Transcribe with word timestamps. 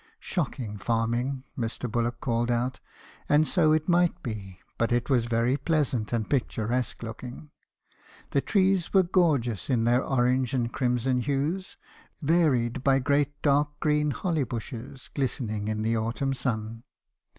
'Shocking 0.33 0.79
farming!' 0.79 1.43
Mr. 1.55 1.87
Bullock 1.87 2.19
called 2.19 2.49
out; 2.49 2.79
and 3.29 3.47
so 3.47 3.71
it 3.71 3.87
might 3.87 4.23
be, 4.23 4.57
but 4.79 4.91
it 4.91 5.11
was 5.11 5.25
very 5.25 5.57
pleasant 5.57 6.11
and 6.11 6.27
picturesque 6.27 7.03
looking. 7.03 7.51
The 8.31 8.41
trees 8.41 8.95
were 8.95 9.03
gorgeous, 9.03 9.69
in 9.69 9.83
their 9.83 10.03
orange 10.03 10.55
and 10.55 10.73
crimson 10.73 11.19
hues, 11.19 11.75
varied 12.19 12.83
by 12.83 12.97
great 12.97 13.39
dark 13.43 13.79
green 13.79 14.09
holly 14.09 14.43
bushes, 14.43 15.07
glistening 15.13 15.67
in 15.67 15.83
the 15.83 15.95
autumn 15.95 16.33
sun. 16.33 16.81